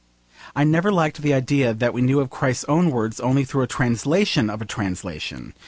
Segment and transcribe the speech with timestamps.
[0.55, 3.67] I never liked the idea that we knew of Christ's own words only through a
[3.67, 5.53] translation of a translation.